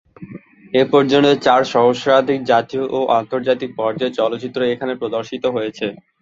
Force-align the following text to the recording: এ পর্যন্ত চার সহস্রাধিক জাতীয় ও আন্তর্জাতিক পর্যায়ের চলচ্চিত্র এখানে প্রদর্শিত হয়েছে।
এ 0.73 0.91
পর্যন্ত 0.91 1.27
চার 1.45 1.61
সহস্রাধিক 1.73 2.39
জাতীয় 2.51 2.83
ও 2.89 3.19
আন্তর্জাতিক 3.19 3.69
পর্যায়ের 3.79 4.17
চলচ্চিত্র 4.19 4.59
এখানে 4.73 4.93
প্রদর্শিত 5.01 5.43
হয়েছে। 5.55 5.85